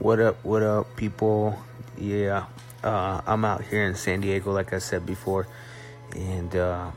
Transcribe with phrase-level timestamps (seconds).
[0.00, 1.58] What up, what up, people?
[1.98, 2.46] Yeah,
[2.82, 5.46] uh, I'm out here in San Diego, like I said before,
[6.16, 6.90] and uh,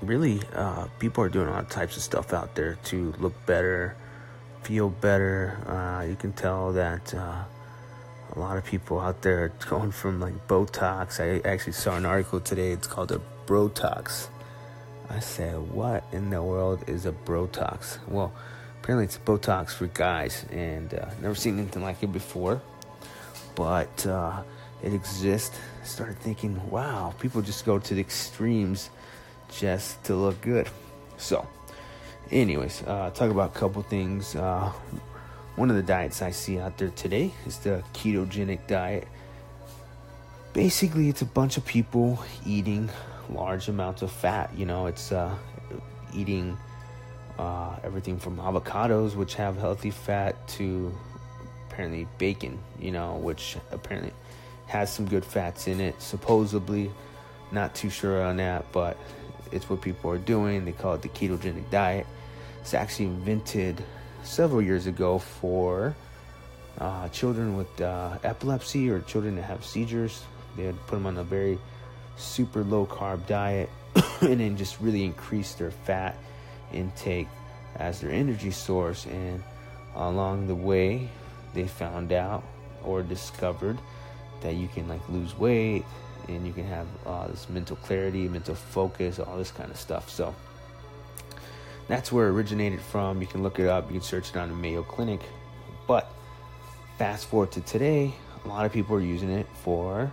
[0.00, 3.96] really, uh, people are doing all types of stuff out there to look better,
[4.62, 5.58] feel better.
[5.66, 7.42] Uh, you can tell that uh,
[8.36, 11.18] a lot of people out there are going from like Botox.
[11.18, 14.28] I actually saw an article today, it's called a Brotox.
[15.10, 17.98] I said, what in the world is a Brotox?
[18.06, 18.32] Well,
[18.84, 22.60] apparently it's Botox for guys, and uh, never seen anything like it before.
[23.54, 24.42] But uh,
[24.82, 25.58] it exists.
[25.84, 28.90] Started thinking, wow, people just go to the extremes
[29.50, 30.68] just to look good.
[31.16, 31.48] So,
[32.30, 34.36] anyways, uh, talk about a couple things.
[34.36, 34.70] Uh,
[35.56, 39.08] one of the diets I see out there today is the ketogenic diet.
[40.52, 42.90] Basically, it's a bunch of people eating
[43.30, 44.50] large amounts of fat.
[44.54, 45.34] You know, it's uh,
[46.14, 46.58] eating
[47.38, 50.94] uh, everything from avocados, which have healthy fat, to
[51.68, 54.12] apparently bacon, you know, which apparently
[54.66, 56.00] has some good fats in it.
[56.00, 56.90] Supposedly,
[57.50, 58.96] not too sure on that, but
[59.52, 60.64] it's what people are doing.
[60.64, 62.06] They call it the ketogenic diet.
[62.60, 63.82] It's actually invented
[64.22, 65.94] several years ago for
[66.78, 70.22] uh, children with uh, epilepsy or children that have seizures.
[70.56, 71.58] They would put them on a very
[72.16, 73.68] super low carb diet
[74.20, 76.16] and then just really increase their fat
[76.74, 77.28] intake
[77.76, 79.06] as their energy source.
[79.06, 79.42] And
[79.94, 81.08] along the way,
[81.54, 82.44] they found out
[82.82, 83.78] or discovered
[84.40, 85.84] that you can like lose weight
[86.28, 90.10] and you can have uh, this mental clarity, mental focus, all this kind of stuff.
[90.10, 90.34] So
[91.88, 93.20] that's where it originated from.
[93.20, 95.20] You can look it up, you can search it on the Mayo Clinic.
[95.86, 96.10] But
[96.98, 98.14] fast forward to today,
[98.44, 100.10] a lot of people are using it for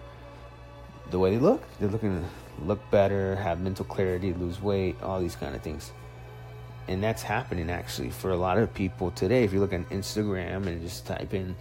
[1.12, 1.64] the way they look.
[1.80, 5.92] They're looking to look better, have mental clarity, lose weight, all these kind of things
[6.87, 9.43] and that's happening actually for a lot of people today.
[9.43, 11.55] If you look on Instagram and just type in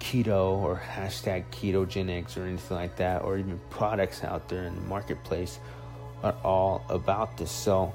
[0.00, 4.80] keto or hashtag ketogenics or anything like that, or even products out there in the
[4.82, 5.58] marketplace,
[6.22, 7.50] are all about this.
[7.50, 7.92] So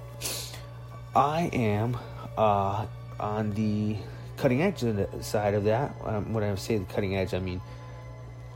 [1.16, 1.98] I am
[2.38, 2.86] uh,
[3.20, 3.96] on the
[4.38, 5.96] cutting edge of the side of that.
[6.04, 7.62] Um, when I say the cutting edge, I mean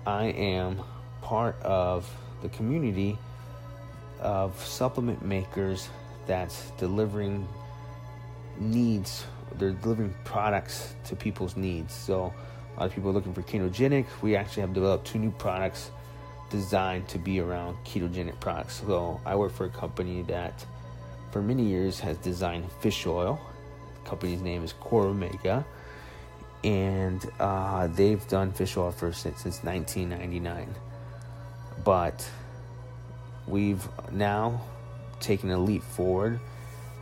[0.05, 0.81] I am
[1.21, 2.09] part of
[2.41, 3.17] the community
[4.19, 5.89] of supplement makers
[6.25, 7.47] that's delivering
[8.59, 9.25] needs
[9.57, 11.93] they're delivering products to people's needs.
[11.93, 12.33] So
[12.75, 14.05] a lot of people are looking for ketogenic.
[14.21, 15.91] We actually have developed two new products
[16.49, 18.81] designed to be around ketogenic products.
[18.85, 20.65] So i work for a company that
[21.31, 23.39] for many years has designed fish oil.
[24.03, 25.65] The company's name is Coromega.
[26.63, 30.75] And uh, they've done fish oil for since, since 1999
[31.83, 32.27] but
[33.47, 34.59] we've now
[35.19, 36.39] taken a leap forward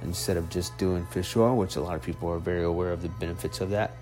[0.02, 3.02] instead of just doing fish oil, which a lot of people are very aware of
[3.02, 3.98] the benefits of that.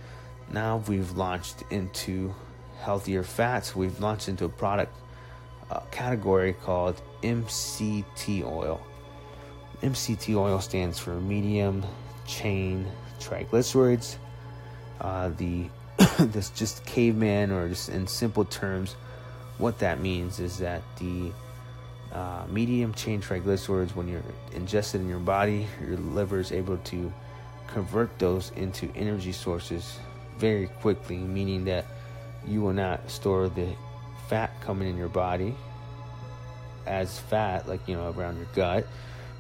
[0.51, 2.33] Now we've launched into
[2.81, 3.75] healthier fats.
[3.75, 4.93] We've launched into a product
[5.71, 8.81] uh, category called MCT oil.
[9.81, 11.83] MCT oil stands for medium
[12.25, 12.87] chain
[13.19, 14.17] triglycerides.
[15.01, 15.69] Uh, the
[16.19, 18.95] this just caveman or just in simple terms,
[19.57, 21.31] what that means is that the
[22.13, 27.11] uh, medium chain triglycerides, when you're ingested in your body, your liver is able to
[27.67, 29.97] convert those into energy sources
[30.37, 31.85] very quickly, meaning that
[32.47, 33.67] you will not store the
[34.27, 35.55] fat coming in your body
[36.85, 38.87] as fat, like you know, around your gut.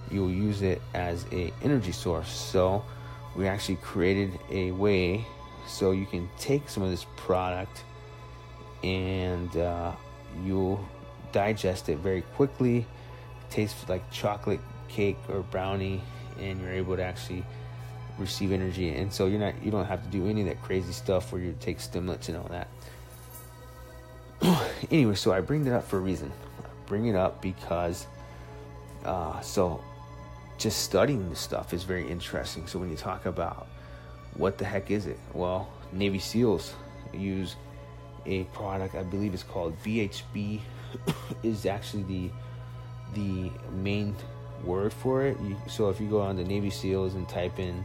[0.09, 2.29] You will use it as a energy source.
[2.29, 2.83] So
[3.35, 5.25] we actually created a way
[5.67, 7.83] so you can take some of this product
[8.83, 9.91] and uh,
[10.43, 10.85] you'll
[11.33, 12.77] digest it very quickly.
[12.77, 12.85] It
[13.49, 16.01] tastes like chocolate cake or brownie,
[16.39, 17.43] and you're able to actually
[18.17, 18.89] receive energy.
[18.89, 21.41] And so you're not you don't have to do any of that crazy stuff where
[21.41, 22.67] you take stimulants and all that.
[24.91, 26.31] anyway, so I bring that up for a reason.
[26.63, 28.07] I bring it up because
[29.03, 29.83] uh, so
[30.57, 32.67] just studying this stuff is very interesting.
[32.67, 33.67] So when you talk about
[34.35, 35.19] what the heck is it?
[35.33, 36.73] Well, Navy SEALs
[37.13, 37.55] use
[38.25, 40.59] a product I believe it's called BHB
[41.43, 42.29] is actually the
[43.13, 44.15] the main
[44.63, 45.37] word for it.
[45.41, 47.83] You, so if you go on the Navy SEALs and type in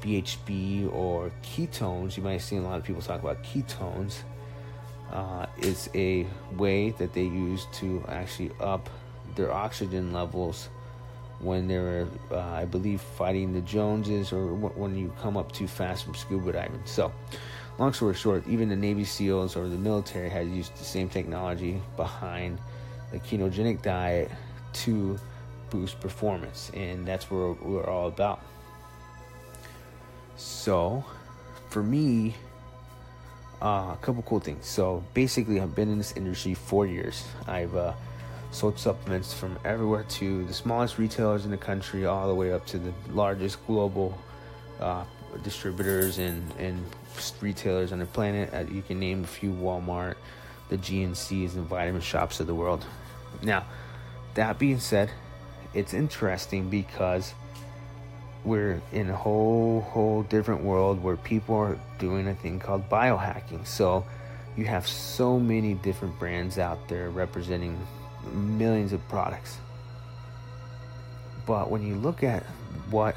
[0.00, 4.18] BHB or ketones, you might see a lot of people talk about ketones.
[5.12, 6.26] Uh, it's a
[6.56, 8.88] way that they use to actually up
[9.34, 10.68] their oxygen levels
[11.40, 16.04] when they're, uh, I believe, fighting the Joneses or when you come up too fast
[16.04, 16.82] from scuba diving.
[16.84, 17.12] So,
[17.78, 21.80] long story short, even the Navy SEALs or the military has used the same technology
[21.96, 22.58] behind
[23.12, 24.30] the ketogenic diet
[24.72, 25.18] to
[25.70, 28.40] boost performance, and that's what we're all about.
[30.36, 31.04] So,
[31.70, 32.34] for me,
[33.60, 34.66] uh, a couple cool things.
[34.66, 37.24] So basically, I've been in this industry four years.
[37.46, 37.92] I've uh,
[38.50, 42.66] sold supplements from everywhere to the smallest retailers in the country, all the way up
[42.66, 44.16] to the largest global
[44.80, 45.04] uh,
[45.42, 46.84] distributors and and
[47.40, 48.52] retailers on the planet.
[48.52, 50.16] Uh, you can name a few: Walmart,
[50.68, 52.84] the GNCs, and vitamin shops of the world.
[53.42, 53.64] Now,
[54.34, 55.10] that being said,
[55.74, 57.34] it's interesting because
[58.44, 63.66] we're in a whole whole different world where people are doing a thing called biohacking.
[63.66, 64.06] So
[64.56, 67.78] you have so many different brands out there representing
[68.32, 69.58] millions of products.
[71.46, 72.42] But when you look at
[72.90, 73.16] what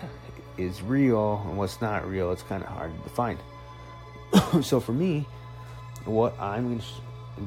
[0.58, 3.38] is real and what's not real, it's kind of hard to define.
[4.62, 5.26] so for me,
[6.06, 6.82] what I'm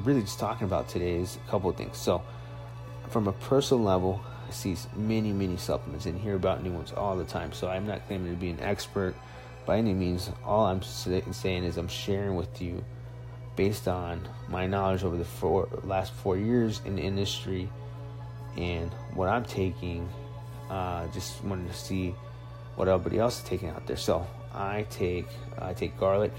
[0.03, 1.97] really just talking about today is a couple of things.
[1.97, 2.21] So
[3.09, 7.15] from a personal level, I see many, many supplements and hear about new ones all
[7.15, 7.53] the time.
[7.53, 9.15] So I'm not claiming to be an expert
[9.65, 10.29] by any means.
[10.43, 12.83] All I'm saying is I'm sharing with you
[13.55, 17.69] based on my knowledge over the four, last four years in the industry
[18.57, 20.07] and what I'm taking.
[20.69, 22.15] Uh, just wanted to see
[22.75, 23.97] what everybody else is taking out there.
[23.97, 25.27] So I take
[25.59, 26.33] I take garlic.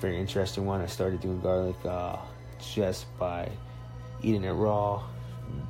[0.00, 0.80] Very interesting one.
[0.80, 2.16] I started doing garlic uh,
[2.58, 3.48] just by
[4.22, 5.02] eating it raw.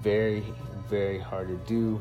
[0.02, 0.44] Very
[0.88, 2.00] very hard to do.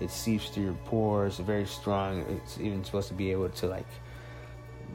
[0.00, 2.20] It seeps through your pores, very strong.
[2.28, 3.86] It's even supposed to be able to like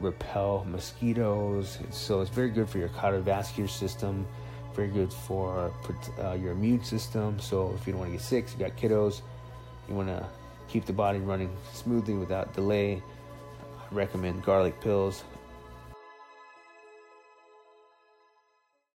[0.00, 1.78] repel mosquitoes.
[1.90, 4.26] So it's very good for your cardiovascular system,
[4.74, 5.72] very good for
[6.22, 7.38] uh, your immune system.
[7.40, 9.22] So if you don't want to get sick, you got kiddos,
[9.88, 10.26] you want to
[10.70, 13.02] keep the body running smoothly without delay.
[13.78, 15.24] I recommend garlic pills.